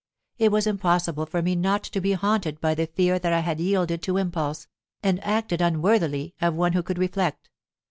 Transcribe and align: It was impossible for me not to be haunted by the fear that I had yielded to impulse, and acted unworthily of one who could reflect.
It 0.39 0.51
was 0.51 0.65
impossible 0.65 1.27
for 1.27 1.43
me 1.43 1.55
not 1.55 1.83
to 1.83 2.01
be 2.01 2.13
haunted 2.13 2.59
by 2.59 2.73
the 2.73 2.87
fear 2.87 3.19
that 3.19 3.31
I 3.31 3.41
had 3.41 3.59
yielded 3.59 4.01
to 4.01 4.17
impulse, 4.17 4.65
and 5.03 5.23
acted 5.23 5.61
unworthily 5.61 6.33
of 6.41 6.55
one 6.55 6.73
who 6.73 6.81
could 6.81 6.97
reflect. 6.97 7.51